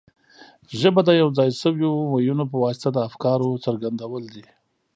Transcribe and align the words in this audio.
ژبه 0.79 1.01
د 1.05 1.09
یو 1.21 1.29
ځای 1.37 1.49
شویو 1.61 1.93
وییونو 2.13 2.45
په 2.51 2.57
واسطه 2.63 2.89
د 2.93 2.97
افکارو 3.09 3.61
څرګندول 3.65 4.23
دي. 4.33 4.45